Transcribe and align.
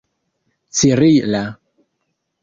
cirila 0.75 1.43